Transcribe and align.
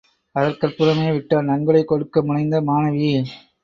அதற்கப்புறமே 0.35 1.05
விட்டாள், 1.11 1.45
நன்கொடை 1.45 1.83
கொடுக்க 1.85 2.21
முனைந்த 2.23 2.61
மாணவி. 2.61 3.11